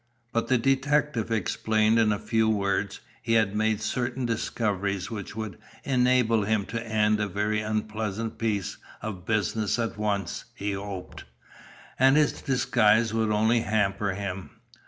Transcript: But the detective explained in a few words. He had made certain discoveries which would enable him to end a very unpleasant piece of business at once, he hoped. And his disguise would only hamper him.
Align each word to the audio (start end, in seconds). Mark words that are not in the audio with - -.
But 0.33 0.47
the 0.47 0.57
detective 0.57 1.31
explained 1.31 1.99
in 1.99 2.11
a 2.11 2.17
few 2.17 2.49
words. 2.49 3.01
He 3.21 3.33
had 3.33 3.55
made 3.55 3.81
certain 3.81 4.25
discoveries 4.25 5.11
which 5.11 5.35
would 5.35 5.59
enable 5.83 6.41
him 6.43 6.65
to 6.73 6.83
end 6.83 7.19
a 7.19 7.27
very 7.27 7.61
unpleasant 7.61 8.39
piece 8.39 8.77
of 9.03 9.27
business 9.27 9.77
at 9.77 9.99
once, 9.99 10.45
he 10.55 10.71
hoped. 10.71 11.25
And 11.99 12.17
his 12.17 12.41
disguise 12.41 13.13
would 13.13 13.29
only 13.29 13.59
hamper 13.59 14.13
him. 14.15 14.49